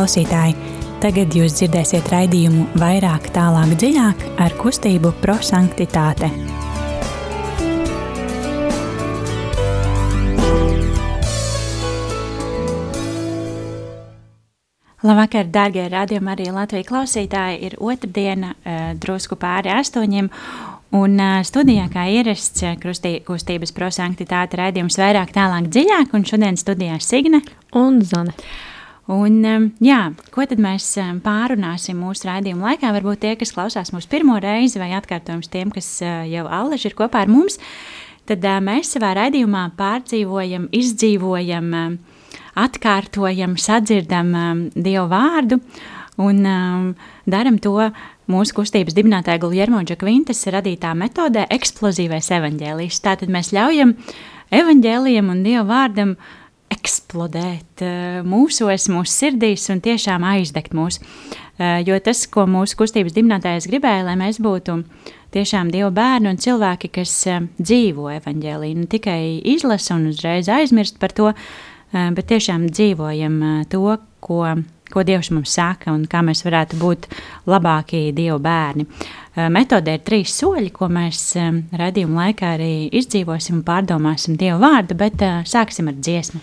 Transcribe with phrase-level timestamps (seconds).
[0.00, 0.54] klausītāji!
[1.00, 6.30] Tagad jūs dzirdēsiet raidījumu vairāk, tālāk, dziļāk ar kustību prosanktitāte.
[15.04, 17.60] Labvakar, darbie radījumi, arī Latvijas klausītāji.
[17.68, 20.32] Ir otrdiena, eh, drusku pāri astoņiem.
[20.90, 26.96] Un uh, studijā, kā ierasts, krustī, kustības prosanktitāte raidījums vairāk, tālāk, dziļāk, un šodien studijā
[26.98, 27.44] Signe
[27.78, 28.34] un Zane.
[29.10, 30.00] Un, um, jā,
[30.30, 32.92] ko tad mēs um, pārunāsim mūsu raidījuma laikā?
[32.94, 36.94] Varbūt tie, kas klausās mūsu pirmo reizi, vai atkārtojums tiem, kas uh, jau allaži ir
[36.98, 37.58] kopā ar mums,
[38.30, 45.58] tad uh, mēs savā raidījumā pārdzīvojam, izdzīvojam, uh, atkārtojam, sadzirdam um, Dievu vārdu
[46.20, 46.88] un um,
[47.26, 47.90] daram to
[48.30, 53.00] mūsu kustības dibinātāja Guljermo Džakvintas radītā metodē eksplozīvais evaņģēlijs.
[53.02, 53.96] Tātad mēs ļaujam
[54.54, 56.14] evaņģēlijam un Dieva vārdam
[56.80, 60.98] eksplodēt uh, mūsos, mūsu sirdīs un tiešām aizdegt mūs.
[61.60, 64.80] Uh, jo tas, ko mūsu kustības dibinātājs gribēja, lai mēs būtu
[65.36, 69.20] tiešām Dieva bērni un cilvēki, kas uh, dzīvo evaņģēlī, ne tikai
[69.54, 71.34] izlasa un uzreiz aizmirst par to,
[71.90, 74.44] bet tiešām dzīvojam to, ko
[74.90, 77.08] ko Dievs mums saka un kā mēs varētu būt
[77.50, 78.86] labākie Dieva bērni.
[78.86, 81.50] Eh, metodē ir trīs soļi, ko mēs eh,
[81.82, 86.42] redzījuma laikā arī izdzīvosim un pārdomāsim Dieva vārdu, bet eh, sāksim ar dziesmu.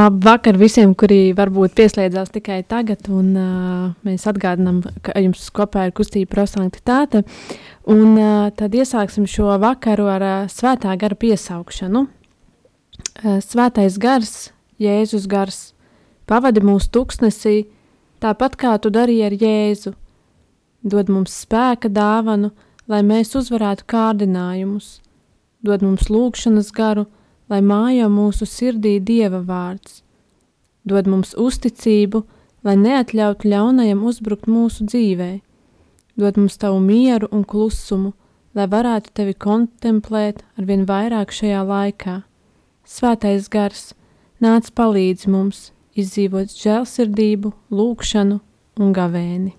[0.00, 5.92] Labvakar visiem, kuri varbūt pieslēdzās tikai tagad, un uh, mēs atgādinām, ka jums kopā ir
[5.96, 7.20] kustība prosanktitāte,
[7.90, 12.04] un uh, tad iesāksim šo vakaru ar uh, svētā gara piesaukšanu.
[12.06, 14.34] Uh, svētais gars,
[14.80, 15.60] Jēzus gars,
[16.30, 17.66] pavadi mūsu tuksnesī,
[18.24, 19.94] tāpat kā tu darīji ar Jēzu,
[20.86, 22.54] dod mums spēka dāvanu,
[22.88, 25.00] lai mēs uzvarētu kārdinājumus,
[25.66, 27.10] dod mums lūgšanas garu,
[27.50, 30.00] lai mājo mūsu sirdī Dieva vārds.
[30.86, 32.22] Dod mums uzticību,
[32.64, 35.32] lai neatļautu ļaunajam uzbrukt mūsu dzīvē.
[36.20, 38.14] Dod mums tavu mieru un klusumu,
[38.54, 42.20] lai varētu tevi kontemplēt arvien vairāk šajā laikā.
[42.86, 43.92] Svētais gars,
[44.42, 48.40] nāc palīdz mums izdzīvot žēlsirdību, lūgšanu
[48.80, 49.54] un gavēni.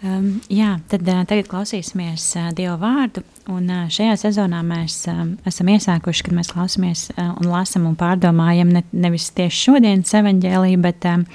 [0.00, 3.20] Um, jā, tad uh, tagad klausīsimies uh, Dieva vārdu.
[3.52, 7.98] Un, uh, šajā sezonā mēs um, esam iesākuši, kad mēs klausāmies uh, un lasām un
[8.00, 11.26] pārdomājam ne, nevis tieši šodienas evaņģēlī, bet um,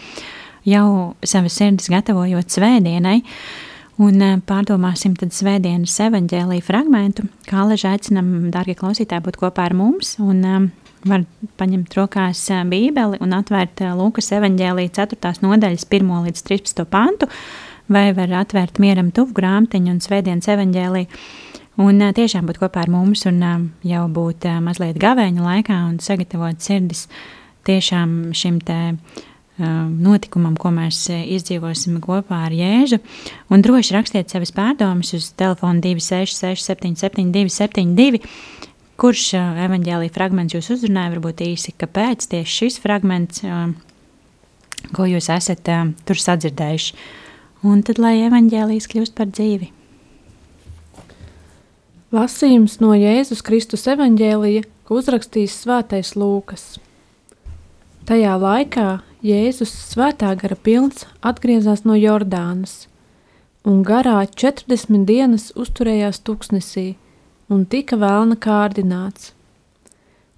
[0.65, 0.87] jau
[1.21, 3.19] savas sirds gatavojot svētdienai.
[4.01, 9.77] Un uh, pārdomāsim tad svētdienas evaņģēlī fragmentu, kā leži aicinam, dārgie klausītāji, būt kopā ar
[9.77, 10.15] mums.
[10.25, 10.67] Un, um,
[11.05, 11.27] var
[11.61, 15.35] paņemt rokās uh, bībeli un atvērt uh, Lūkas evaņģēlī 4.
[15.45, 16.85] nodaļas 1 līdz 13.
[16.89, 17.29] pantu
[17.91, 21.21] vai var atvērt mieram tuvu grāmatiņu un svētdienas evaņģēliju.
[21.85, 23.41] Un tiešām būt kopā ar mums un
[23.83, 27.09] jau būt mazliet gavēņa laikā un sagatavot sirdis
[27.67, 28.77] tiešām šim te
[29.57, 32.99] notikumam, ko mēs izdzīvosim kopā ar Jēzu.
[33.51, 38.23] Un droši rakstiet savas pārdomas uz telefonu 266 772 72.
[38.95, 43.43] Kurš evaņģēlīja fragments jūs uzrunāja, varbūt īsi, kāpēc tieši šis fragments,
[44.95, 45.67] ko jūs esat
[46.07, 47.23] tur sadzirdējuši
[47.65, 49.71] un tad lai evaņģēlijas kļūst par dzīvi.
[52.15, 56.75] Lasījums no Jēzus Kristus evaņģēlija, ko uzrakstījis Svētais Lūkas.
[58.05, 58.89] Tajā laikā
[59.25, 62.85] Jēzus svētā gara pilns atgriezās no Jordānas,
[63.65, 66.91] un garā 40 dienas uzturējās tuksnesī
[67.49, 69.33] un tika vēlna kārdināts.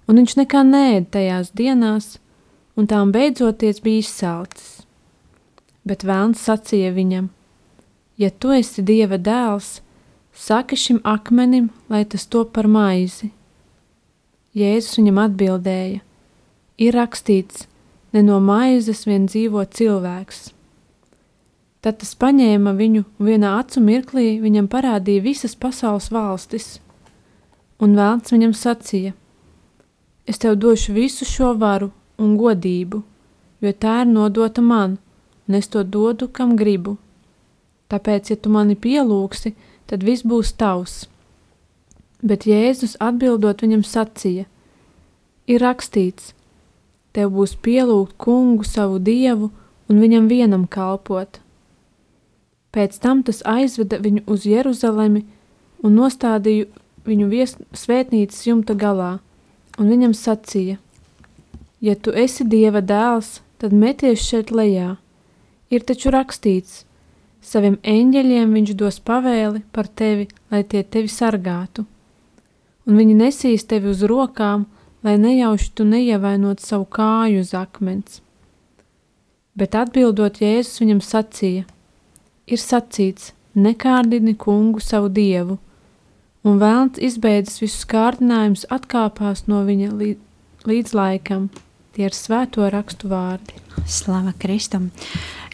[0.08, 2.16] Un viņš nekā nēd tajās dienās,
[2.80, 4.77] un tām beidzoties bija izsalcis.
[5.88, 7.30] Bet vēlns sacīja viņam:
[8.20, 9.78] Ja tu esi dieva dēls,
[10.34, 13.30] saki šim akmenim, lai tas top par maizi.
[14.58, 16.02] Jēzus viņam atbildēja:
[16.78, 17.64] Ir rakstīts,
[18.12, 20.48] ne no maizes vien dzīvo cilvēks.
[21.80, 26.80] Tad tas paņēma viņu un vienā acu mirklī viņam parādīja visas pasaules valstis,
[27.78, 29.14] un vēlns viņam sacīja:
[30.28, 33.04] Es tev došu visu šo varu un godību,
[33.62, 34.98] jo tā ir nodota man
[35.48, 36.98] un es to dodu, kam gribu.
[37.88, 39.54] Tāpēc, ja tu mani pielūgsi,
[39.88, 41.06] tad viss būs tavs.
[42.20, 44.44] Bet Jēzus atbildot viņam sacīja:
[45.48, 46.34] Ir rakstīts,
[47.16, 49.50] tev būs pielūgt kungu savu dievu
[49.88, 51.40] un viņam vienam kalpot.
[52.74, 55.24] Pēc tam tas aizveda viņu uz Jeruzalemi
[55.80, 56.68] un nostādīja
[57.08, 59.18] viņu vies, svētnīcas jumta galā,
[59.78, 60.76] un viņam sacīja:
[61.80, 64.98] Ja tu esi dieva dēls, tad meties šeit lejā
[65.68, 66.84] Ir taču rakstīts,
[67.44, 71.84] saviem eņģeļiem viņš dos pavēli par tevi, lai tie tevi sargātu,
[72.88, 74.64] un viņi nesīs tevi uz rokām,
[75.04, 78.22] lai nejauši tu neievainot savu kāju uz akmens.
[79.58, 81.64] Bet atbildot Jēzus viņam sacīja,
[82.46, 85.58] ir sacīts, nekārdini kungu savu dievu,
[86.46, 89.90] un vēlns izbeidzis visus kārdinājumus atkāpās no viņa
[90.68, 91.50] līdz, laikam.
[91.92, 93.58] Tie ir svēto rakstu vārdi.
[93.90, 94.92] Slava Kristum!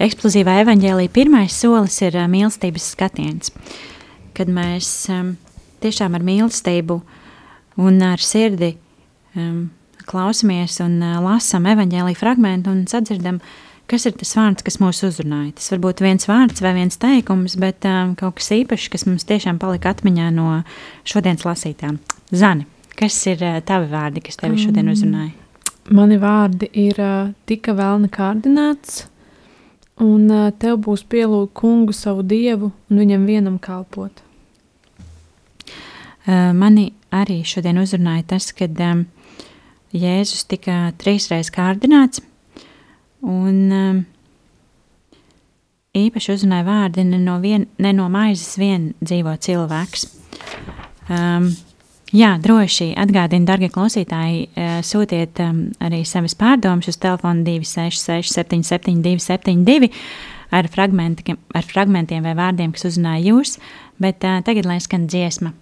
[0.02, 3.52] Eksplozīvā evaņģēlī pirmais solis ir mīlestības skatiens.
[4.34, 5.36] Kad mēs um,
[5.84, 6.96] tiešām ar mīlestību
[7.84, 8.72] un ar sirdi
[9.38, 9.68] um,
[10.08, 13.38] klausamies un uh, lasām evaņģēlī fragment un sadzirdam,
[13.90, 15.54] kas ir tas vārds, kas mūs uzrunāja.
[15.60, 19.28] Tas var būt viens vārds vai viens teikums, bet um, kaut kas īpašs, kas mums
[19.30, 20.58] tiešām palika atmiņā no
[21.06, 22.02] šodienas lasītām.
[22.34, 22.66] Zani,
[22.98, 25.36] kas ir uh, tavi vārdi, kas tevi šodien uzrunāja?
[25.94, 29.04] Mani vārdi ir uh, tika vēlna kārdināts,
[30.02, 34.22] un tev būs pielūgt kungu savu dievu un viņam vienam kalpot.
[36.26, 38.78] Mani arī šodien uzrunāja tas, kad
[39.94, 42.22] Jēzus tika trīsreiz kārdināts,
[43.22, 44.06] un
[45.94, 50.08] īpaši uzrunāja vārdi ne no, vien, ne no maizes vien dzīvo cilvēks.
[51.12, 51.52] Um,
[52.14, 54.44] Jā, droši atgādini, darbie klausītāji,
[54.86, 59.90] sūtiet um, arī savas pārdomas uz telefonu 266, 772, 72.
[60.54, 63.56] ar, fragmenti, ar fragmentiem vai vārdiem, kas uzrunāja jūs,
[63.98, 65.56] bet uh, tagad lai skan dziesma.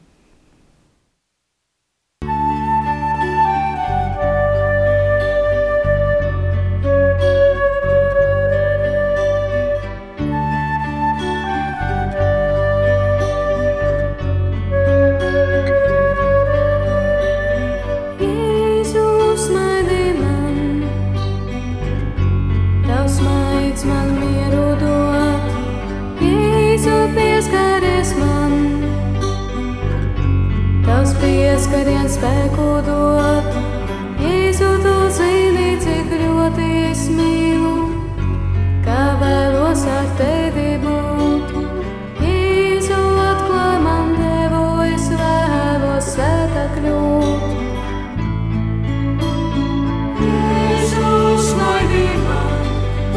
[31.22, 33.46] skaties, ka vien spēku dod.
[34.18, 37.74] Jēzu, tu zini, cik ļoti es mīlu,
[38.82, 41.54] kā vēlos ar tevi būt.
[42.26, 47.42] Jēzu, atklāj man devu, es vēlos sēta kļūt.
[50.26, 51.14] Jēzu,
[51.50, 52.70] smaidi man,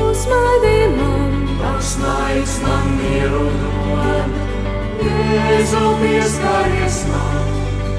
[0.05, 4.41] uzmaidi man, tavs maids man mieru dod.
[5.01, 6.84] Jēzu, pieskari.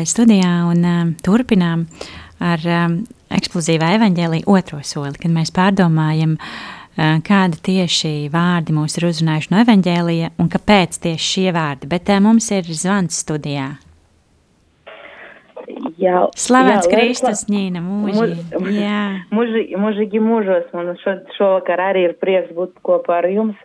[0.00, 1.84] atpakaļ studijā un um, turpinām
[2.40, 9.08] ar um, eksplozīvā evaņģēlī otro soli, kad mēs pārdomājam, uh, kādi tieši vārdi mūs ir
[9.10, 11.88] uzrunājuši no evaņģēlija un kāpēc tieši šie vārdi.
[11.90, 13.76] Bet uh, mums ir zvans studijā.
[16.00, 18.62] Jā, Slavēts jā, Kristus, Ņīna, mūžīgi.
[19.30, 23.58] Mūžīgi, mūžīgi mūžos, un šo, šovakar arī ir prieks būt kopā ar jums.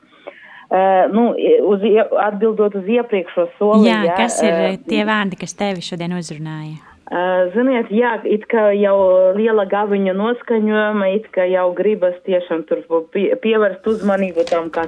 [0.66, 1.36] Uh, nu,
[1.70, 1.84] uz,
[2.26, 3.86] atbildot uz iepriekšo soli.
[3.86, 6.80] Jā, jā, kas ir uh, tie vārdi, kas tevi šodien uzrunāja?
[7.06, 8.96] Uh, ziniet, jā, it kā jau
[9.38, 12.82] liela gaviņa noskaņojuma, it kā jau gribas tiešām tur
[13.14, 14.88] pie, pievērst uzmanību tam, kā,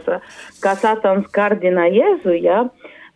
[0.63, 2.63] kā satans kardina Jēzu, jā,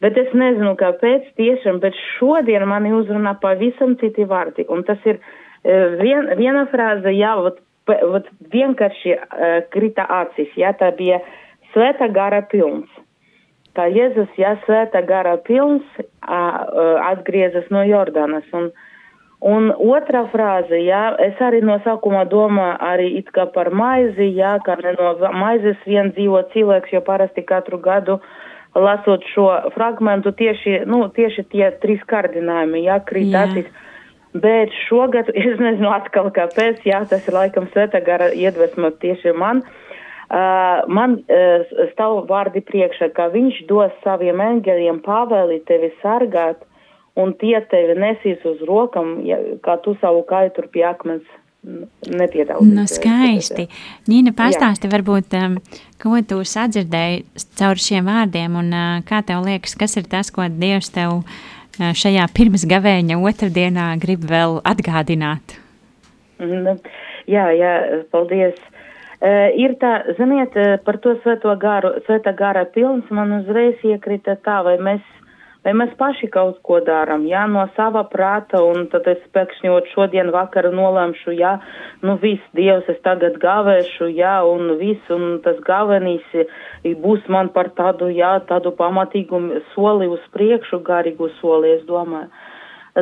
[0.05, 5.17] bet es nezinu, kāpēc tiešām, bet šodien mani uzrunā pavisam citi vārdi, un tas ir
[5.65, 7.57] vien, viena frāze, jā, vat,
[7.89, 11.39] vat vienkārši uh, krita acis, jā, tā bija uh,
[11.73, 12.89] svēta gara pilns.
[13.75, 15.87] Kā Jēzus, ja svēta gara pilns,
[16.21, 18.47] atgriezas no Jordanas.
[18.57, 18.67] Un,
[19.47, 24.57] un otra frāze, jā, es arī no sākuma domāju arī it kā par maizi, jā,
[24.65, 28.19] ka ne no maizes vien dzīvo cilvēks, jo parasti katru gadu
[28.75, 33.71] lasot šo fragmentu tieši, nu, tieši tie trīs kārdinājumi, jā, krītācis.
[33.71, 33.87] Yeah.
[34.31, 39.63] Bet šogad, es nezinu atkal kāpēc, jā, tas ir laikam svēta gara iedvesma tieši man.
[39.63, 39.90] Uh,
[40.31, 41.17] man
[41.91, 46.63] stāv vārdi priekšā, ka viņš dos saviem eņģeļiem pavēli tevi sargāt,
[47.19, 51.27] un tie tevi nesīs uz rokam, ja, kā tu savu kaitu pie akmens
[51.61, 52.73] nepiedalīties.
[52.73, 53.67] Nu, skaisti.
[54.09, 54.95] Nīna, pastāsti Jā.
[54.95, 55.35] varbūt,
[56.01, 57.25] ko tu sadzirdēji
[57.59, 58.73] caur šiem vārdiem, un
[59.07, 61.21] kā tev liekas, kas ir tas, ko Dievs tev
[61.77, 65.57] šajā pirms gavēņa otrdienā grib vēl atgādināt?
[66.41, 66.81] Mm,
[67.29, 67.73] jā, jā,
[68.13, 68.57] paldies.
[69.21, 74.33] Uh, ir tā, ziniet, uh, par to svēto garu, svētā gara pilns man uzreiz iekrita
[74.41, 75.03] tā, vai mēs,
[75.61, 80.31] vai mēs paši kaut ko darām, jā, no sava prāta, un tad es pēkšņot šodien
[80.33, 81.51] vakaru nolēmšu, jā,
[82.01, 86.25] nu viss, Dievs, es tagad gavēšu, jā, un viss, un tas gavenīs
[87.03, 89.43] būs man par tādu, jā, tādu pamatīgu
[89.75, 92.31] soli uz priekšu, garīgu soli, es domāju.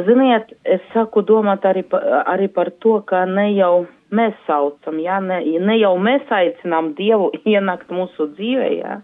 [0.03, 5.19] Ziniet, es saku domāt arī, pa, arī par to, ka ne jau mēs saucam, jā,
[5.23, 8.99] ne, ne jau mēs aicinām Dievu ienākt mūsu dzīvē, jā,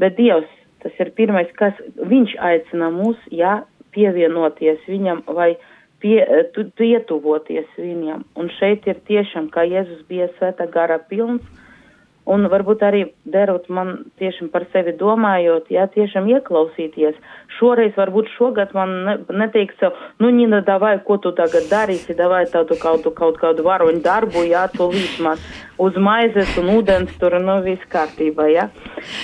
[0.00, 0.50] bet Dievs,
[0.84, 3.62] tas ir pirmais, kas viņš aicina mūs, jā,
[3.94, 5.54] pievienoties viņam vai
[6.02, 6.18] pie,
[6.54, 8.24] tu, pietuvoties viņam.
[8.36, 11.44] Un šeit ir tiešām, kā Jēzus bija svēta gara pilns,
[12.24, 13.90] Un varbūt arī derot man
[14.20, 17.18] tiešām par sevi domājot, jā, tiešām ieklausīties.
[17.58, 19.84] Šoreiz, varbūt šogad man ne, neteiks
[20.22, 24.64] nu, Nina, davai, ko tu tagad darīsi, davai tādu kaut, kaut kādu varoņu darbu, jā,
[24.72, 25.44] tu līdz
[25.84, 28.70] uz maizes un ūdens tur, nu, viss kārtībā, jā.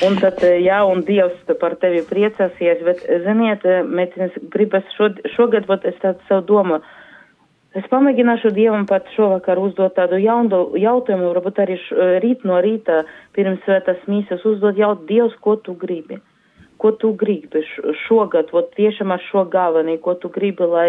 [0.05, 5.89] Un tad, jā, un Dievs par tevi priecāsies, bet, ziniet, mēs gribas šod, šogad, vat
[5.89, 6.85] es tādu sev domāju,
[7.79, 13.05] Es pamēģināšu Dievam pat šovakar uzdot tādu jaunu jautājumu, varbūt arī š, rīt no rīta
[13.37, 16.19] pirms svētās mīsas uzdot jautājumu, Dievs, ko tu gribi?
[16.83, 17.63] Ko tu gribi
[18.07, 20.89] šogad, vot tiešām ar šo galvenī, ko tu gribi, lai,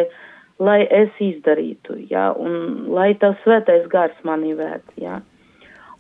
[0.58, 5.20] lai es izdarītu, jā, un lai tas svētais gars mani vērt, jā.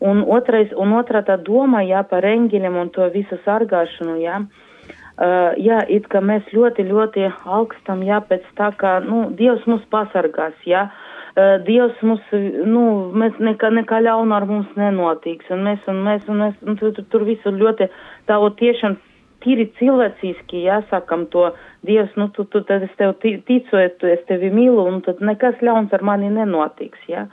[0.01, 4.41] Un, otrais, un otrā tā doma, jā, par eņģeļiem un to visu sargāšanu, jā.
[4.41, 4.70] Uh,
[5.19, 9.81] Uh, jā, it kā mēs ļoti, ļoti augstam, jā, pēc tā, ka, nu, Dievs mūs
[9.91, 12.83] pasargās, jā, uh, Dievs mūs, nu,
[13.19, 16.95] mēs nekā, nekā ļauna ar mums nenotiks, un mēs, un mēs, un mēs, un tur,
[17.11, 17.89] tur visu ļoti
[18.31, 18.95] tā, tiešām
[19.43, 21.49] tīri cilvēciski, jāsakam to,
[21.85, 25.91] Dievs, nu, tu, tu, tad es tev ticu, es tevi mīlu, un tad nekas ļauns
[25.91, 27.25] ar mani nenotiks, jā.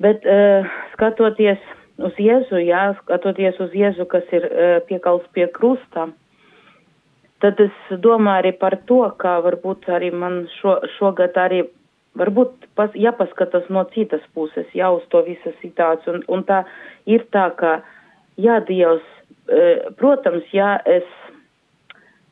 [0.00, 0.64] Bet, uh,
[0.96, 1.60] skatoties
[2.00, 6.16] uz Jēzu, jā, skatoties uz Jēzu, kas ir uh, piekals pie krusta, uh,
[7.40, 11.64] tad es domāju arī par to, ka varbūt arī man šo, šogad arī
[12.18, 16.18] varbūt pas, jāpaskatās no citas puses, jau uz to visu situāciju.
[16.18, 16.62] Un, un tā
[17.08, 17.78] ir tā, ka,
[18.40, 19.04] jā, Dievs,
[19.48, 21.06] e, protams, jā, es,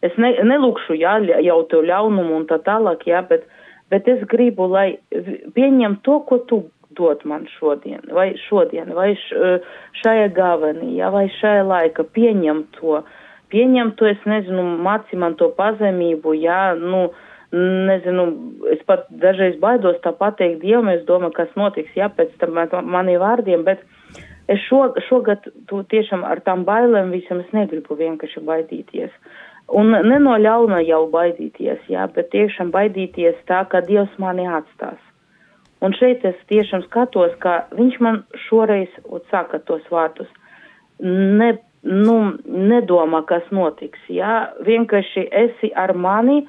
[0.04, 3.46] es ne, nelūkšu, jā, jau to ļaunumu un tā tālāk, jā, bet,
[3.92, 4.90] bet es gribu, lai
[5.54, 6.64] pieņem to, ko tu
[6.98, 9.12] dod man šodien, vai šodien, vai
[10.02, 12.98] šajā gavenī, jā, vai šajā laika, pieņem to.
[12.98, 17.08] Uh, pieņemt to, es nezinu, māci man to pazemību, jā, nu,
[17.52, 18.26] nezinu,
[18.74, 22.58] es pat dažreiz baidos tā pateikt Dievam, es domāju, kas notiks, jā, pēc tam
[22.88, 23.84] maniem vārdiem, bet
[24.48, 29.12] es šo, šogad tu tiešām ar tām bailēm visam es negribu vienkārši baidīties.
[29.68, 35.00] Un ne no ļauna jau baidīties, jā, bet tiešām baidīties tā, ka Dievs mani atstās.
[35.84, 38.90] Un šeit es tiešām skatos, ka viņš man šoreiz,
[39.30, 40.30] saka tos vārdus,
[40.98, 44.00] ne nu, nedomā, kas notiks.
[44.10, 46.42] Jā, vienkārši esi ar mani,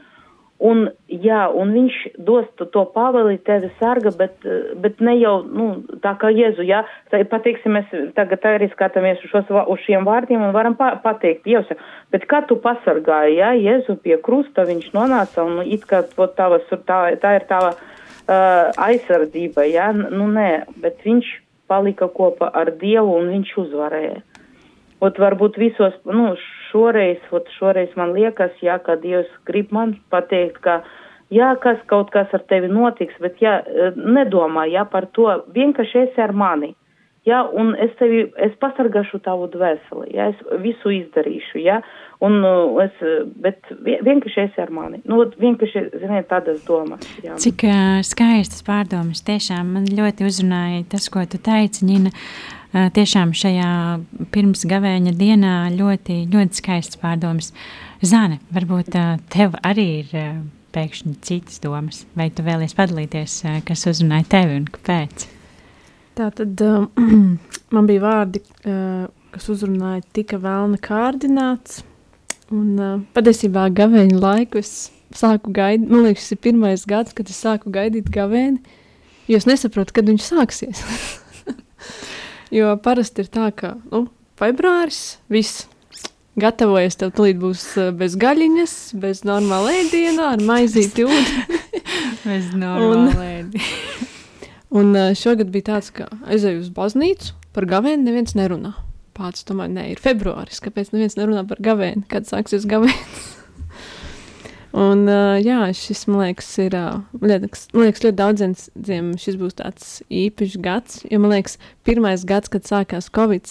[0.59, 4.43] un, jā, un viņš dos to paveli, tevi sarga, bet,
[4.83, 5.69] bet ne jau, nu,
[6.03, 10.43] tā kā Jēzu, jā, tā, pateiksim, mēs tagad arī skatāmies uz, šos, uz šiem vārdiem
[10.43, 11.71] un varam pa, pateikt, Dievs,
[12.11, 17.01] bet kā tu pasargāji, jā, Jēzu pie krusta, viņš nonāca, un it kā tavas, tā,
[17.21, 20.51] tā ir tava uh, aizsardzība, jā, nu nē,
[20.83, 21.37] bet viņš
[21.69, 24.23] palika kopā ar Dievu un viņš uzvarēja.
[24.99, 26.33] Ot, varbūt visos, nu,
[26.69, 30.81] šoreiz, ot, šoreiz man liekas, jā, ka Dievs grib man pateikt, ka,
[31.31, 36.03] jā, kas kaut kas ar tevi notiks, bet, jā, e, nedomā, jā, par to, vienkārši
[36.03, 36.73] esi ar mani,
[37.29, 41.79] jā, un es tevi, es pasargāšu tavu dvēseli, jā, es visu izdarīšu, jā,
[42.25, 42.53] un e,
[42.85, 43.01] es,
[43.45, 47.37] bet vienkārši esi ar mani, nu, vienkārši, ziniet, tādas domas, jā.
[47.39, 53.33] Cik uh, skaistas pārdomas, tiešām man ļoti uzrunāja tas, ko tu teici, Nina, uh, tiešām
[53.37, 53.71] šajā
[54.33, 57.53] pirms gavēņa dienā ļoti, ļoti skaists pārdomas.
[58.05, 58.95] Zāne, varbūt
[59.33, 60.13] tev arī ir
[60.75, 65.38] pēkšņi citas domas, vai tu vēlies padalīties, kas uzrunāja tevi un kāpēc?
[66.19, 66.89] Tā tad um,
[67.75, 71.79] man bija vārdi, uh, kas uzrunāja tika vēlna kārdināts,
[72.51, 77.31] un uh, patiesībā gavēņa laiku es sāku gaidīt, man liekas, tas ir pirmais gads, kad
[77.31, 78.59] es sāku gaidīt gavēni,
[79.31, 80.83] jo es nesaprotu, kad viņš sāksies.
[82.49, 84.07] Jo parasti ir tā, ka nu,
[84.41, 85.67] februāris viss.
[86.39, 91.59] Gatavojies, tev tūlīt būs eh, bez gaļiņas, bez normāla ēdiena, ar maizīti ūdeni.
[92.25, 94.05] bez normāla ēdiena.
[94.75, 98.75] un šogad bija tāds, ka aizēju uz baznīcu, par gavēni neviens nerunā.
[99.17, 103.27] Pats tomēr ne, ir februāris, kāpēc neviens nerunā par gavēni, kad sāksies gavēnis.
[104.79, 105.07] Un,
[105.41, 106.75] jā, šis, man liekas, ir,
[107.23, 112.51] liekas, man liekas ļoti daudziem šis būs tāds īpašs gads, jo, man liekas, pirmais gads,
[112.53, 113.49] kad sākās Covid,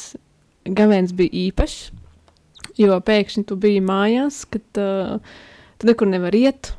[0.79, 1.91] gavēns bija īpašs,
[2.79, 5.19] jo pēkšņi tu biji mājās, kad uh,
[5.83, 6.73] tu nekur nevar iet,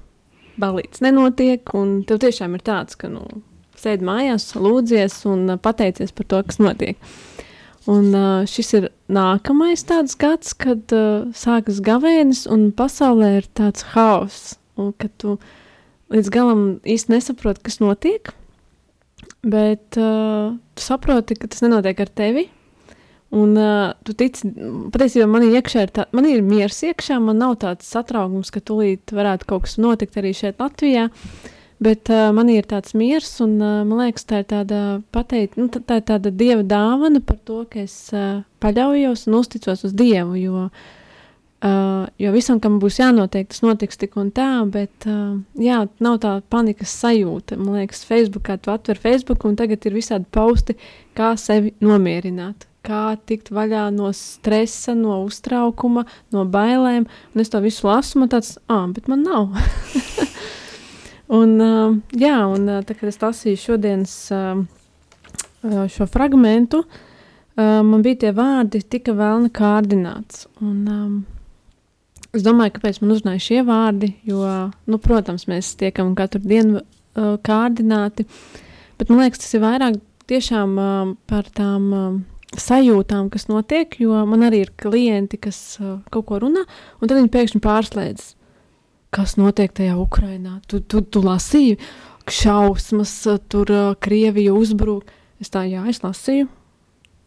[0.59, 3.27] balīts nenotiek, un tev tiešām ir tāds, ka, nu,
[3.81, 6.99] sēdi mājās, lūdzies un uh, pateicies par to, kas notiek.
[6.99, 7.29] Uh,
[7.89, 13.85] Un uh, šis ir nākamais tāds gads, kad uh, sākas gavēnis un pasaulē ir tāds
[13.95, 14.57] haoss.
[14.79, 15.37] Un kad tu
[16.13, 18.29] līdz galam īsti nesaproti, kas notiek,
[19.41, 22.45] bet uh, tu saproti, ka tas nenotiek ar tevi.
[23.35, 24.49] Un uh, tu tici,
[24.93, 28.61] patiesībā man ir iekšā, ir tā, man ir miers iekšā, man nav tāds satraukums, ka
[28.65, 31.07] tūlīt varētu kaut kas notikt arī šeit Latvijā.
[31.79, 34.79] Bet uh, man ir tāds miers, un uh, man liekas, tā ir tāda
[35.15, 39.37] pateikt, nu, tā, tā ir tāda dieva dāvana par to, ka es uh, paļaujos un
[39.39, 40.35] uzticos uz dievu.
[40.41, 40.65] Jo
[41.63, 46.19] uh, jo visam, kam būs jānotiek, tas notiks tik un tā, bet uh, jā, nav
[46.23, 47.59] tā panikas sajūta.
[47.59, 50.77] Man liekas, Facebookā tu atver Facebook un tagad ir visādi pausti,
[51.17, 57.07] kā sevi nomierināt, kā tikt vaļā no stresa, no uztraukuma, no bailēm.
[57.33, 59.55] Un es to visu lasu, man tāds, ah, bet man nav.
[61.29, 61.55] un,
[62.17, 64.15] jā, un tā, kad es lasīju šodienas
[65.93, 66.83] šo fragmentu,
[67.59, 70.47] man bija tie vārdi, tika vēlna kārdināts.
[70.63, 71.17] Un, um,
[72.29, 74.43] Es domāju, kāpēc man uzrunāja šie vārdi, jo,
[74.85, 78.27] nu, protams, mēs tiekam katru dienu uh, kārdināti,
[79.01, 79.97] bet man liekas, tas ir vairāk
[80.29, 82.19] tiešām uh, par tām uh,
[82.53, 86.67] sajūtām, kas notiek, jo man arī ir klienti, kas uh, kaut ko runā,
[87.01, 88.29] un tad viņi pēkšņi pārslēdz,
[89.15, 90.59] kas notiek tajā Ukrainā.
[90.69, 91.79] Tu, tu, tu lasīji
[92.29, 93.13] šausmas,
[93.49, 95.09] tur uh, Krievija uzbruk.
[95.41, 96.49] Es tā, jā, es lasīju.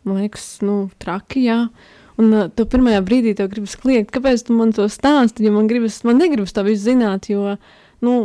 [0.07, 1.59] Man liekas, nu, traki, jā.
[2.21, 5.71] Un uh, tu pirmajā brīdī tev gribas kliegt, kāpēc tu man to stāsti, jo man
[5.71, 7.57] gribas, man negribas to visu zināt, jo,
[8.05, 8.17] nu,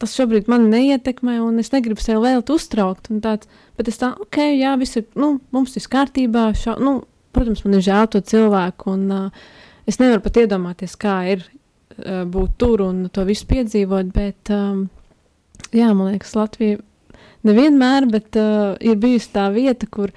[0.00, 3.10] tas šobrīd mani neietekmē, un es negribu sev vēl uztraukt.
[3.24, 6.50] Tāds, bet es tā, ok, jā, viss ir, nu, mums ir kārtībā.
[6.58, 6.98] Šo, nu,
[7.36, 9.48] protams, man ir žēl to cilvēku, un uh,
[9.88, 11.44] es nevaru pat iedomāties, kā ir
[11.98, 14.12] būt tur un to visu piedzīvot.
[14.14, 14.86] Bet, um,
[15.74, 16.80] jā, man liekas, Latvija
[17.46, 20.12] nevienmēr, bet uh, ir bijusi tā vieta, kur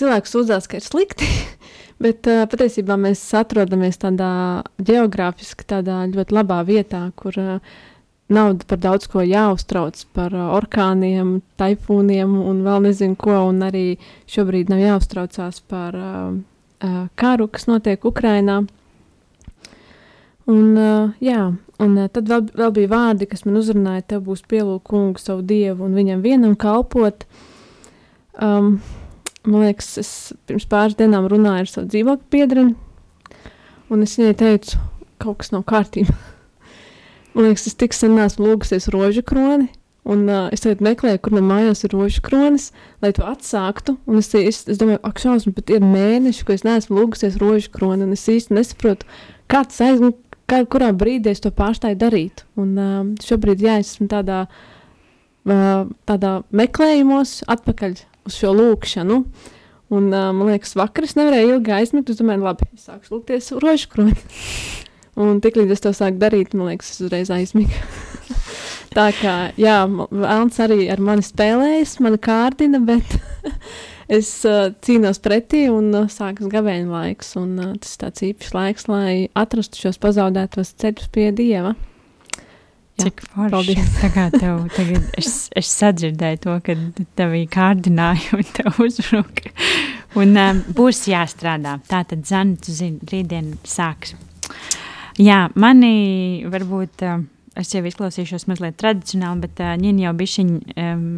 [0.00, 1.28] cilvēks uzzās, ka ir slikti.
[2.00, 4.30] Bet uh, patiesībā mēs atrodamies tādā
[4.80, 7.58] geogrāfiski tādā ļoti labā vietā, kur uh,
[8.32, 13.84] nav par daudz ko jāuztrauc par uh, orkāniem, taifūniem un vēl nezinu ko, un arī
[14.32, 16.32] šobrīd nav jāuztraucās par uh,
[16.80, 18.62] uh, karu, kas notiek Ukrainā.
[20.50, 21.42] Un, uh, jā,
[21.82, 25.44] un uh, tad vēl, vēl bija vārdi, kas man uzrunāja, tev būs pielūgt kungu savu
[25.46, 27.26] dievu un viņam vienam kalpot.
[28.40, 28.78] Um,
[29.44, 30.12] man liekas, es
[30.48, 32.74] pirms pāris dienām runāju ar savu dzīvokļu biedreni,
[33.92, 34.80] un es viņai teicu,
[35.22, 36.16] kaut kas nav kārtībā.
[37.34, 39.68] man liekas, es tik sen esmu lūgusies rožu kroni,
[40.08, 42.70] un uh, es tagad meklēju, kur man mājās ir rožu kronis,
[43.04, 46.66] lai to atsāktu, un es, es, es domāju, ak, šausmas, bet ir mēneši, ko es
[46.66, 49.06] neesmu lūgusies rožu kroni, un es īsti nesaprotu,
[49.50, 50.02] kā tas aiz,
[50.50, 52.44] kā, kurā brīdī es to pārstāju darīt.
[52.60, 54.42] Un uh, šobrīd, jā, es esmu tādā,
[55.46, 57.96] uh, tādā meklējumos atpakaļ
[58.28, 59.22] uz šo lūkšanu.
[59.90, 62.12] Un, uh, man liekas, vakar es nevarēju ilgi aizmigt.
[62.12, 64.16] Es domāju, labi, es sāku lūgties rožu kroni.
[65.20, 67.74] un tiklīdz es to sāku darīt, man liekas, es uzreiz aizmigu.
[68.96, 73.18] Tā kā, jā, Elns arī ar mani spēlējas, mana kārdina, bet
[74.10, 77.36] es uh, cīnos pretī un uh, sākas gavēņa laiks.
[77.40, 81.76] Un, uh, tas ir tāds īpašs laiks, lai atrastu šos pazaudētos ceļus pie Dieva.
[83.00, 83.76] Cik forši.
[84.00, 86.76] Tagad, tev, tagad es, es sadzirdēju to, ka
[87.16, 89.54] tev ir kārdinājumi, tev uzbruka.
[90.20, 91.78] Un um, būs jāstrādā.
[91.88, 94.16] Tā tad zani, tu zini, rītdien sāks.
[95.20, 97.06] Jā, mani varbūt.
[97.06, 101.08] Uh, es jau izklausīšos mazliet tradicionāli, bet uh, Nīna jau bišķiņ um,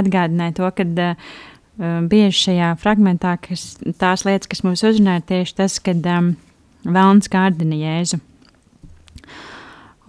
[0.00, 1.30] atgādināja to, ka uh,
[1.78, 6.32] bieži šajā fragmentā, kas, tās lietas, kas mums uzrunāja, tieši tas, kad um,
[6.86, 8.18] vēlns kārdina Jēzu.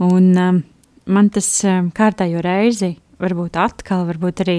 [0.06, 0.64] Un um,
[1.06, 4.58] man tas um, kārtējo reizi, varbūt atkal, varbūt arī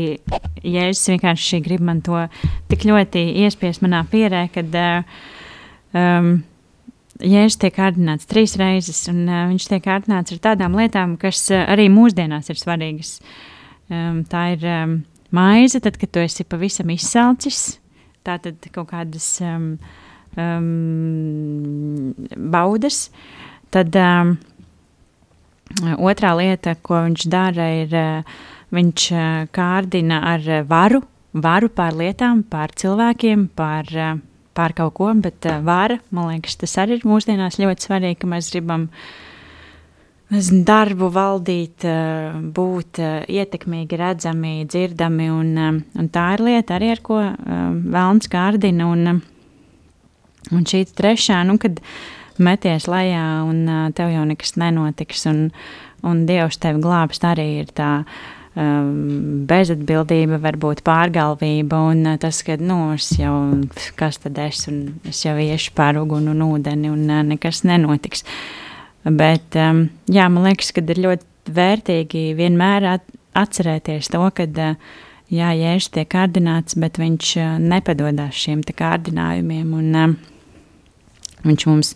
[0.61, 2.27] Jēzus vienkārši grib man to
[2.70, 5.20] tik ļoti iespiest manā pierē, kad uh,
[5.96, 6.35] um,
[7.20, 11.64] Jēzus tiek kārdināts trīs reizes, un uh, viņš tiek kārdināts ar tādām lietām, kas uh,
[11.73, 13.16] arī mūsdienās ir svarīgas.
[13.90, 15.01] Um, tā ir um,
[15.37, 17.79] maize, tad, kad tu esi pavisam izsalcis,
[18.27, 19.73] tā tad kaut kādas um,
[20.37, 22.12] um,
[22.53, 23.09] baudas,
[23.75, 24.38] tad um,
[26.03, 28.31] Otrā lieta, ko viņš dara, ir eh,
[28.75, 30.99] viņš eh, kārdina ar varu,
[31.31, 33.87] varu pār lietām, pār cilvēkiem, pār,
[34.59, 38.51] pār kaut ko, bet vara, man liekas, tas arī ir mūsdienās ļoti svarīgi, ka mēs
[38.51, 39.30] gribam nezinu,
[40.31, 41.83] darbu valdīt,
[42.55, 47.19] būt ietekmīgi, redzami, dzirdami, un, un tā ir lieta arī, ar ko
[47.97, 49.21] vēlns kārdina, un,
[50.55, 51.83] un šī trešā, nu, kad
[52.40, 55.49] meties lejā un uh, tev jau nekas nenotiks, un,
[56.07, 57.90] un Dievs tevi glābst arī ir tā
[58.51, 63.35] bezatbildība, varbūt pārgalvība, un uh, tas, ka, nu, es jau,
[64.01, 64.77] kas tad es, un
[65.09, 68.27] es jau iešu pār uguni un ūdeni, un uh, nekas nenotiks.
[69.05, 72.87] Bet, um, jā, man liekas, ka ir ļoti vērtīgi vienmēr
[73.39, 74.47] atcerēties to, ka
[75.31, 79.73] jā, Jēzus tiek kārdināts, bet viņš nepadodas šiem kārdinājumiem.
[79.79, 80.19] Un,
[81.47, 81.95] viņš mums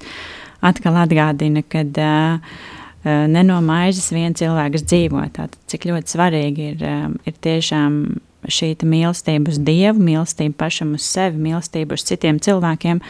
[0.64, 2.64] atkal atgādina, ka uh,
[3.04, 5.24] ne no maizes viens cilvēks dzīvo.
[5.34, 6.86] Tātad, cik ļoti svarīgi ir,
[7.28, 7.98] ir tiešām
[8.48, 13.00] šī mīlestība uz Dievu, mīlestība pašam uz sevi, mīlestība uz citiem cilvēkiem,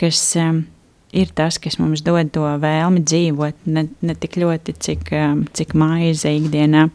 [0.00, 0.64] kas um,
[1.14, 5.76] ir tas, kas mums dod to vēlmi dzīvot, ne, ne tik ļoti, cik, um, cik
[5.78, 6.88] maize ikdienā.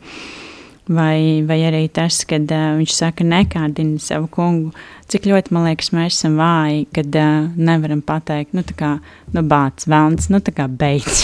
[0.91, 4.73] Vai, vai arī tas, kad uh, viņš saka, nekārdini savu kungu,
[5.13, 8.89] cik ļoti, man liekas, mēs esam vāji, kad uh, nevaram pateikt, nu, tā kā,
[9.31, 11.21] nu, bāc, vēlns, nu, tā kā beidz,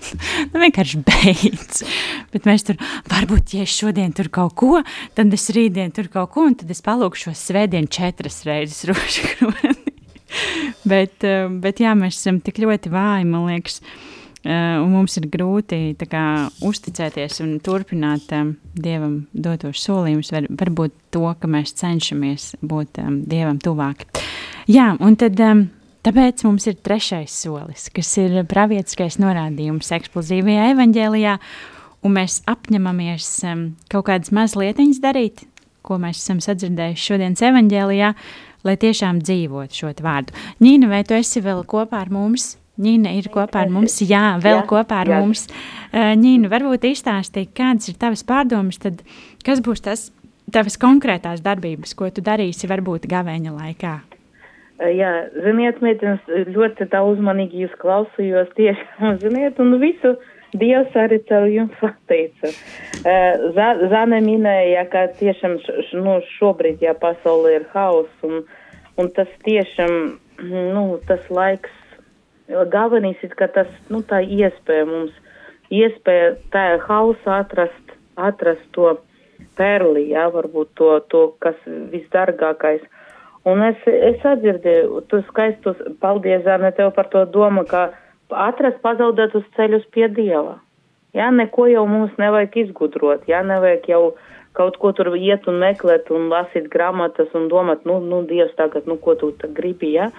[0.52, 1.82] nu, vienkārši beidz.
[2.36, 2.78] Bet mēs tur,
[3.10, 4.84] varbūt, ja es šodien tur kaut ko,
[5.18, 9.24] tad es rītdien tur kaut ko, un tad es palūkšu šo svētdienu četras reizes rožu
[9.32, 9.87] kroni.
[10.92, 13.82] bet, uh, bet, jā, mēs esam tik ļoti vāji, man liekas,
[14.46, 20.94] Uh, un mums ir grūti kā, uzticēties un turpināt um, dievam dotos solījumus, var, varbūt
[21.12, 24.06] to, ka mēs cenšamies būt um, dievam tuvāk.
[24.70, 25.42] Jā, un tad.
[25.42, 25.66] Um,
[26.06, 31.32] Tāpēc mums ir trešais solis, kas ir pravietiskais norādījums eksplozīvajā evaņģēlijā,
[32.06, 35.42] un mēs apņemamies um, kaut kādas mazlietiņas darīt,
[35.84, 38.12] ko mēs esam sadzirdējuši šodienas evaņģēlijā,
[38.66, 40.34] lai tiešām dzīvotu šo vārdu.
[40.64, 42.56] Nīna, vai tu esi vēl kopā ar mums?
[42.78, 45.16] Ņīna ir kopā ar mums, jā, vēl jā, kopā ar jā.
[45.18, 45.48] mums.
[45.90, 49.02] Uh, Ņīna, varbūt izstāstīja, kādas ir tavas pārdomas, tad
[49.46, 50.04] kas būs tas
[50.54, 53.96] tavas konkrētās darbības, ko tu darīsi varbūt gavēņa laikā?
[54.94, 55.10] Jā,
[55.42, 56.22] ziniet, meitenes,
[56.54, 58.84] ļoti tā uzmanīgi jūs klausījos tieši,
[59.24, 60.14] ziniet, un visu
[60.56, 62.52] Dievs arī caur jums pateica.
[63.92, 65.58] Zane minēja, ka tiešām
[66.00, 68.46] nu, šobrīd, ja pasaulē ir haus, un,
[68.96, 69.92] un tas tiešām,
[70.48, 71.74] nu, tas laiks
[72.48, 75.12] galvenais ir, ka tas, nu, tā iespēja mums,
[75.68, 78.94] iespēja tajā hausā atrast, atrast to
[79.58, 81.58] perli, jā, varbūt to, to, kas
[81.92, 82.82] visdargākais.
[83.48, 87.90] Un es, es atdzirdēju, tu skaistus, paldies, Zārne, tev par to domu, ka
[88.30, 90.58] atrast pazaudētus ceļus pie Dieva.
[91.16, 94.02] Jā, neko jau mums nevajag izgudrot, jā, nevajag jau
[94.58, 98.88] kaut ko tur iet un meklēt un lasīt grāmatas un domāt, nu, nu, Dievs tagad,
[98.90, 100.10] nu, ko tu gribi, jā.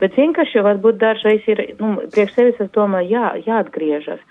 [0.00, 4.22] Bet vienkārši varbūt dažreiz ir, nu, priekš sevis es domāju, jā, jāatgriežas.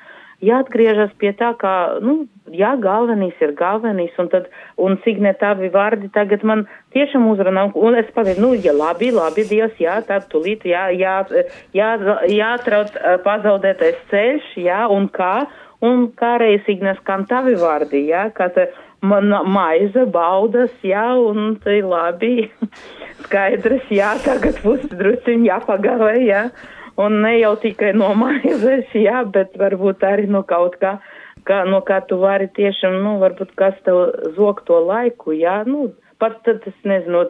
[0.46, 4.46] Jāatgriežas pie tā, kā, nu, jā, galvenais ir galvenais, un tad,
[4.78, 9.10] un cik ne tavi vārdi tagad man tiešām uzrunā, un es pateicu, nu, ja labi,
[9.16, 11.16] labi, Dievs, jā, tad tulīt, jā, jā,
[11.74, 11.90] jā,
[12.30, 12.94] jāatrauc
[13.26, 15.48] pazaudētais ceļš, jā, un kā,
[15.82, 18.70] un kā reiz ignas, kam tavi vārdi, jā, te,
[19.02, 22.52] man maize, baudas, jā, un tai labi,
[23.26, 26.48] skaidrs, jā, tagad būs drusciņ jāpagavē, jā,
[26.98, 30.98] un ne jau tikai no maizes, jā, bet varbūt arī no kaut kā,
[31.48, 34.02] kā, no kā tu vari tiešām, nu, varbūt kas tev
[34.38, 37.28] zog to laiku, jā, nu, pat tad es nezinu,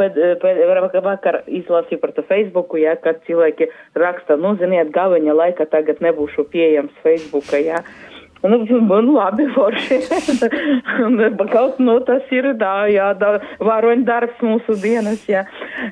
[0.00, 3.68] pēc, pēc, vakar izlasīju par to Facebooku, jā, kad cilvēki
[4.00, 7.84] raksta, nu, ziniet, gaviņa laika tagad nebūšu pieejams Facebooka, jā.
[8.42, 9.98] Nu, man labi forši.
[11.52, 15.46] Kaut nu tas ir tā, jā, da, varoņu darbs mūsu dienas, jā.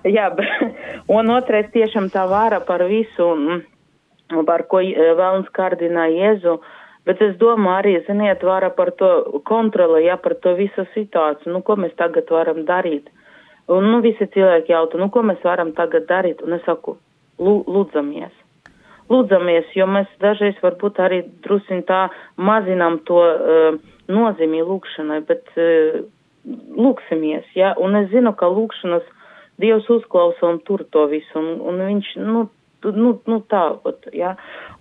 [0.04, 0.28] jā
[1.16, 3.30] un otrais tiešām tā vāra par visu,
[4.46, 4.82] par ko
[5.20, 6.58] vēlns kārdinā Jēzu.
[7.04, 11.60] Bet es domāju arī, ziniet, vara par to kontroli, jā, par to visu situāciju, nu,
[11.60, 13.10] ko mēs tagad varam darīt.
[13.68, 16.40] Un, nu, visi cilvēki jautā, nu, ko mēs varam tagad darīt?
[16.44, 16.96] Un es saku,
[17.40, 18.43] lūdzamies
[19.12, 26.02] lūdzamies, jo mēs dažreiz varbūt arī drusiņ tā mazinām to uh, nozīmī lūkšanai, bet uh,
[26.78, 29.12] lūksimies, ja, un es zinu, ka lūkšanas
[29.62, 32.40] Dievs uzklausa un tur to visu, un, un viņš, nu,
[32.90, 34.32] nu, nu tā, ot, jā.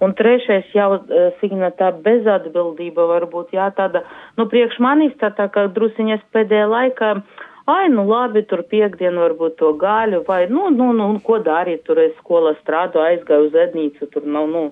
[0.01, 4.01] Un trešais jau, uh, Signa, tā bezatbildība varbūt, jā, tāda,
[4.39, 9.23] nu, priekš manis tā, tā kā drusiņas pēdējā laikā, uh, ai, nu labi, tur piekdienu
[9.23, 13.59] varbūt to gaļu, vai, nu, nu, nu, ko darīt, tur es skolā strādu, aizgāju uz
[13.67, 14.63] ednīcu, tur nav, nu,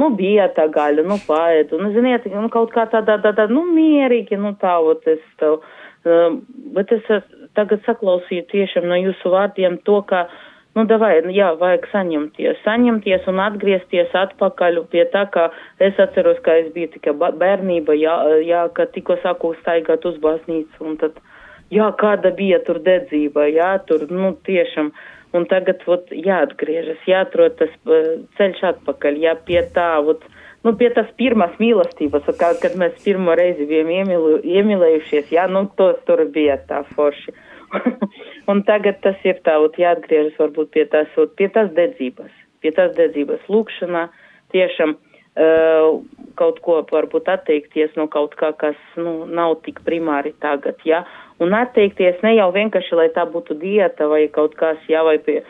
[0.00, 4.38] nu, bija tā gaļa, nu, paēdu, nu, ziniet, nu, kaut kā tādā, tādā, nu, mierīgi,
[4.40, 5.60] nu, tā, ot, es tev,
[6.04, 6.40] um,
[6.74, 7.06] bet es
[7.58, 10.26] tagad saklausīju tiešām no jūsu vārdiem to, ka,
[10.74, 15.50] nu, davai, jā, vajag saņemties, saņemties un atgriezties atpakaļ pie tā, ka
[15.82, 20.86] es atceros, ka es biju tikai bērnība, jā, jā, ka tikko sāku staigāt uz baznīcu,
[20.86, 21.18] un tad,
[21.74, 24.90] jā, kāda bija tur dedzība, jā, tur, nu, tiešām,
[25.36, 30.24] un tagad, vot, jāatgriežas, jāatrod tas uh, ceļš atpakaļ, jā, pie tā, vot,
[30.66, 35.68] nu, pie tās pirmās mīlestības, kā, kad mēs pirmo reizi bijām iemīlu, iemīlējušies, jā, nu,
[35.78, 37.36] to, tur bija tā forši.
[38.50, 42.32] un tagad tas ir tā, vot, jāatgriežas varbūt pie tās, vot, pie tās dedzības,
[42.64, 44.08] pie tās dedzības lūkšanā,
[44.50, 46.00] tiešām, uh,
[46.40, 51.04] kaut ko varbūt atteikties no kaut kā, kas nu, nav tik primāri tagad, ja,
[51.44, 55.40] un atteikties ne jau vienkārši, lai tā būtu dieta vai kaut kas, ja, vai pie,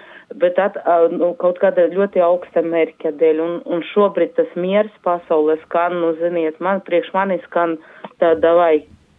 [0.42, 0.78] bet at,
[1.14, 6.14] nu, kaut kāda ļoti augsta mērķa dēļ, un, un šobrīd tas miers pasaulē skan, nu,
[6.22, 7.76] ziniet, man priekš mani skan
[8.22, 8.74] tāda vai,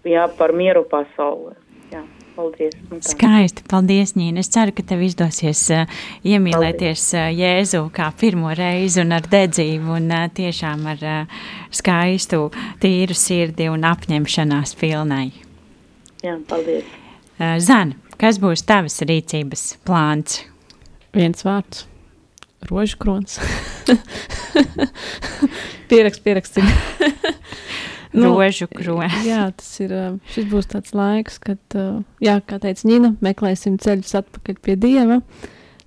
[0.07, 1.57] jā, par mieru pasaulē.
[1.91, 2.05] Jā.
[2.31, 2.75] Paldies.
[3.03, 3.65] Skaisti.
[3.67, 4.39] Paldies, Nīna.
[4.39, 9.97] Es ceru, ka tev izdosies uh, iemīlēties uh, Jēzu kā pirmo reizi un ar dedzību
[9.99, 12.45] un uh, tiešām ar uh, skaistu,
[12.81, 15.50] tīru sirdi un apņemšanās pilnai.
[16.21, 16.85] Jā, paldies.
[17.39, 20.43] Zana, kas būs tavas rīcības plāns?
[21.17, 21.87] Viens vārds.
[22.69, 23.39] Rožu krons.
[25.89, 26.59] pierakst, pierakst.
[28.13, 29.17] nu, rožu kronis.
[29.25, 29.95] jā, tas ir.
[30.35, 31.77] Šis būs tāds laiks, kad,
[32.21, 35.17] jā, kā teica Nina, meklēsim ceļus atpakaļ pie Dieva.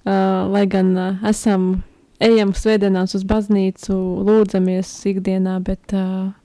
[0.05, 0.91] Lai gan
[1.31, 1.85] esam,
[2.19, 3.95] ejam svētdienās uz baznīcu,
[4.27, 5.95] lūdzamies ikdienā, bet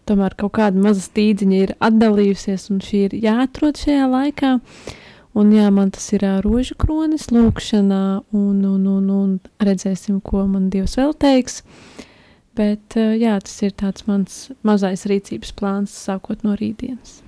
[0.10, 4.56] tomēr kaut kāda maza stīdziņa ir atdalījusies, un šī ir jāatrod šajā laikā.
[5.38, 8.04] Un jā, man tas ir rožu kronis, lūkšanā,
[8.36, 11.62] un, un, un, un redzēsim, ko man Dievs vēl teiks.
[12.58, 17.22] Bet jā, tas ir tāds mans mazais rīcības plāns, sākot no rītdienas.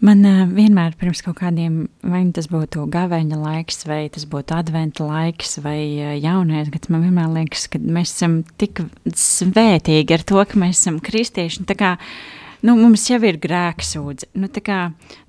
[0.00, 5.04] Man uh, vienmēr pirms kaut kādiem, vai tas būtu gaveņa laiks, vai tas būtu adventa
[5.04, 8.80] laiks, vai uh, jaunais gads, man vienmēr liekas, ka mēs esam tik
[9.12, 11.66] svētīgi ar to, ka mēs esam kristieši.
[11.68, 14.28] Tā kā uh, nu, mums jau ir grēksūdze.
[14.38, 14.80] Nu, kā,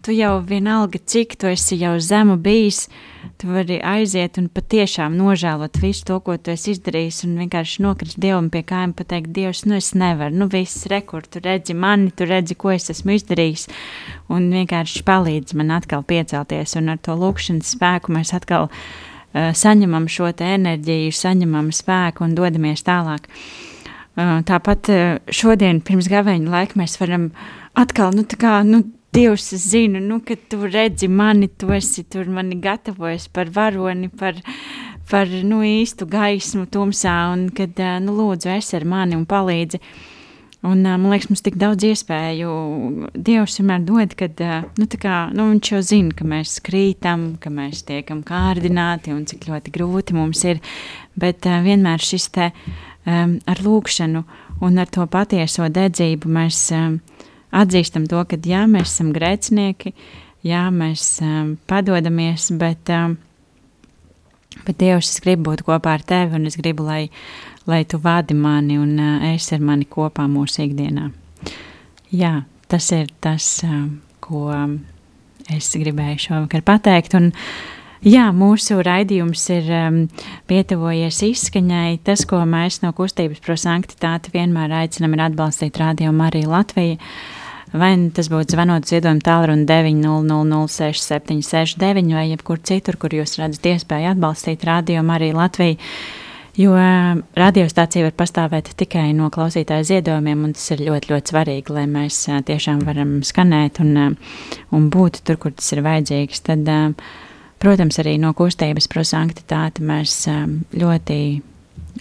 [0.03, 2.85] tu jau vienalga, cik tu esi jau zemu bijis,
[3.41, 8.19] tu vari aiziet un patiešām nožēlot visu to, ko tu esi izdarījis, un vienkārši nokrist
[8.21, 12.27] Dievam pie kājām, pateikt, Dievs, nu es nevaru, nu viss rekur, tu redzi mani, tu
[12.29, 13.67] redzi, ko es esmu izdarījis,
[14.33, 20.09] un vienkārši palīdz man atkal piecelties, un ar to lūkšanas spēku mēs atkal uh, saņemam
[20.11, 23.27] šo enerģiju, saņemam spēku un dodamies tālāk.
[23.31, 23.70] Uh,
[24.19, 24.89] Tāpat
[25.31, 27.29] šodien, pirms gaveņa laika, mēs varam
[27.79, 32.05] atkal, nu, tā kā, nu, Dievs, es zinu, nu, ka tu redzi mani, tu esi
[32.07, 34.37] tur mani gatavojas par varoni, par,
[35.11, 39.81] par nu, īstu gaismu tumsā, un kad, nu, lūdzu, es ar mani un palīdzi.
[40.61, 42.51] Un, man liekas, mums tik daudz iespēju
[43.17, 44.39] Dievs vienmēr dod, kad
[44.79, 49.49] nu, kā, nu, viņš jau zina, ka mēs krītam, ka mēs tiekam kārdināti un cik
[49.49, 50.63] ļoti grūti mums ir.
[51.19, 54.23] Bet vienmēr šis te uh, um, ar lūkšanu
[54.61, 56.99] un ar to patieso dedzību mēs um,
[57.51, 59.93] atzīstam to, ka jā, mēs esam grēcinieki,
[60.47, 63.17] jā, mēs um, padodamies, bet, um,
[64.65, 67.03] bet Dievs, es gribu būt kopā ar tevi un es gribu, lai,
[67.69, 71.09] lai tu vadi mani un uh, es ar mani kopā mūsu ikdienā.
[72.11, 74.79] Jā, tas ir tas, um, ko um,
[75.51, 77.15] es gribēju šovakar pateikt.
[77.19, 79.97] Un, uh, Jā, mūsu raidījums ir um,
[80.49, 81.99] pietuvojies izskaņai.
[82.01, 86.97] Tas, ko mēs no kustības prosanktitāte vienmēr aicinām, ir atbalstīt Radio Mariju Latviju.
[87.77, 94.15] Vai nu tas būtu zvanot ziedojumu tālruni 900-6769 vai jebkur citur, kur jūs redzat iespēju
[94.15, 95.77] atbalstīt Radio Mariju Latviju.
[96.57, 101.69] Jo um, radiostācija var pastāvēt tikai no klausītāja ziedojumiem, un tas ir ļoti, ļoti svarīgi,
[101.77, 104.09] lai mēs uh, tiešām varam skanēt un, uh,
[104.73, 106.41] un būt tur, kur tas ir vajadzīgs.
[106.49, 107.20] Tad, uh,
[107.61, 111.17] Protams, arī no kustības prosanktitāte mēs um, ļoti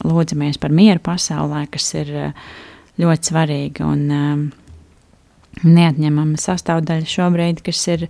[0.09, 2.46] lūdzamies par mieru pasaulē, kas ir uh,
[3.01, 4.46] ļoti svarīga un um,
[5.61, 8.07] neatņemama sastāvdaļa šobrīd, kas ir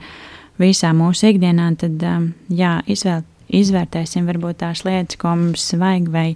[0.62, 1.72] visā mūsu ikdienā.
[1.80, 6.28] Tad um, jā, izvēl, izvērtēsim varbūt tās lietas, ko mums vajag, vai,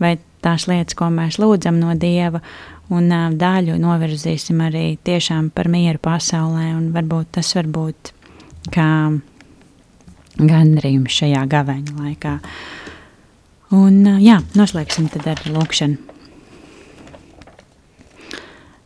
[0.00, 0.14] vai
[0.44, 2.40] tās lietas, ko mēs lūdzam no Dieva,
[2.88, 8.14] un daļu novirzīsim arī tiešām par mieru pasaulē, un varbūt tas var būt
[8.72, 8.88] kā
[10.38, 12.34] gandarījumu šajā gaveņa laikā.
[13.74, 16.10] Un, jā, noslēgsim tad ar lūkšanu.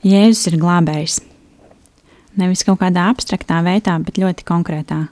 [0.06, 1.18] Jēzus ir glābējs.
[2.38, 5.02] Nevis kaut kādā abstraktā veidā, bet ļoti konkrētā.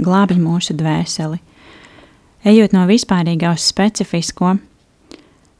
[0.00, 1.42] Glābj mūsu dvēseli.
[2.48, 4.54] Ejot no vispārīgā uz specifisko,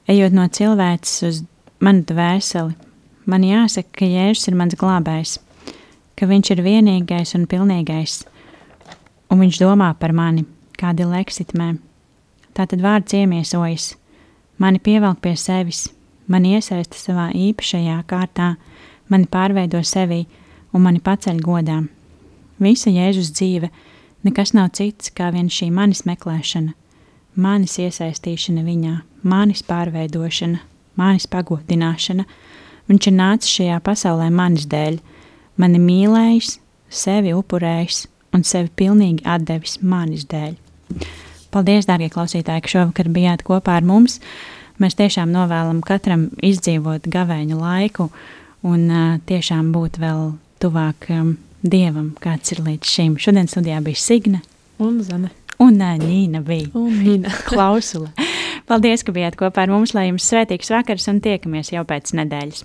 [0.08, 1.42] ejot no cilvēces uz
[1.84, 2.72] manu dvēseli,
[3.28, 5.36] man jāsaka, ka Jēzus ir mans glābējs,
[6.16, 8.22] ka viņš ir vienīgais un pilnīgais,
[9.30, 10.44] un viņš domā par mani,
[10.78, 11.74] kādi leksitmē.
[12.56, 13.94] Tā tad vārds iemiesojas,
[14.58, 15.86] mani pievelk pie sevis,
[16.30, 18.54] mani iesaista savā īpašajā kārtā,
[19.10, 20.24] mani pārveido sevī
[20.74, 21.80] un mani paceļ godā.
[22.60, 23.70] Visa Jēzus dzīve.
[24.20, 26.74] Nekas nav cits kā vien šī manis meklēšana,
[27.40, 30.60] manis iesaistīšana viņā, manis pārveidošana,
[31.00, 32.26] manis pagodināšana.
[32.90, 35.00] Viņš ir nācis šajā pasaulē manis dēļ,
[35.56, 36.58] mani mīlējis,
[36.92, 40.54] sevi upurējis un sevi pilnīgi atdevis manis dēļ.
[41.50, 44.20] Paldies, dārgie klausītāji, ka šovakar bijāt kopā ar mums.
[44.80, 48.10] mēs tiešām novēlam katram izdzīvot gavēņu laiku
[48.62, 53.18] un uh, tiešām būt vēl tuvāk um, Dievam, kāds ir līdz šim.
[53.20, 54.40] Šodien studijā bija Signa
[54.80, 55.28] Un Zane.
[55.58, 57.28] un uh, Nīna bija Un Nīna.
[57.50, 58.12] klausula.
[58.70, 62.64] Paldies, ka bijāt kopā ar mums, lai jums svētīgs vakars un tiekamies jau pēc nedēļas.